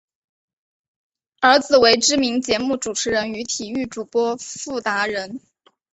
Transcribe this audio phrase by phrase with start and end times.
[1.41, 5.39] 儿子为知名节目主持人与体育主播傅达仁。